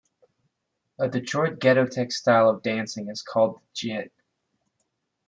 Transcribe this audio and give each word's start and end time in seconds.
A 0.97 1.07
Detroit 1.07 1.59
ghettotech 1.59 2.11
style 2.11 2.49
of 2.49 2.63
dancing 2.63 3.07
is 3.09 3.21
called 3.21 3.57
the 3.57 3.61
jit. 3.75 4.11